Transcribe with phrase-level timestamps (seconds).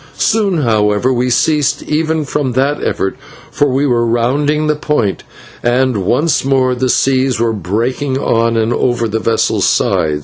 [0.17, 3.15] Soon, however, we ceased even from that effort,
[3.51, 5.23] for we were rounding the point
[5.61, 10.19] and once more the seas were breaking on and over the vessel's side.